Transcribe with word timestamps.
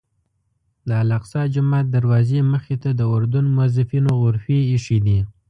د 0.87 0.89
الاقصی 1.03 1.41
جومات 1.53 1.85
دروازې 1.97 2.39
مخې 2.53 2.75
ته 2.83 2.89
د 2.99 3.01
اردن 3.15 3.45
موظفینو 3.55 4.11
غرفې 4.23 4.57
ایښي 4.71 4.99
دي. 5.05 5.19